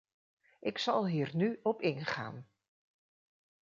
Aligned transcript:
Ik 0.59 0.77
zal 0.77 1.07
hier 1.07 1.29
nu 1.33 1.59
op 1.63 1.81
ingaan. 1.81 2.47